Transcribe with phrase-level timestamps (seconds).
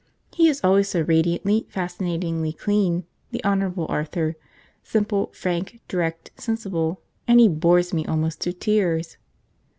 [0.33, 4.35] He is always so radiantly, fascinatingly clean, the Honourable Arthur,
[4.81, 9.17] simple, frank, direct, sensible, and he bores me almost to tears.